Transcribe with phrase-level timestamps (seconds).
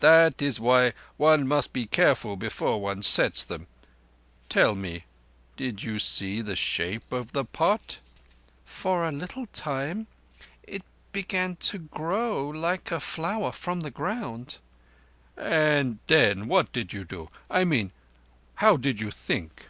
[0.00, 3.66] That is why one must be careful before one sets them.
[4.50, 5.04] Tell me,
[5.56, 7.98] did you see the shape of the pot?"
[8.66, 10.06] "For a little time.
[10.64, 10.82] It
[11.12, 14.58] began to grow like a flower from the ground."
[15.34, 17.30] "And then what did you do?
[17.48, 17.90] I mean,
[18.56, 19.68] how did you think?"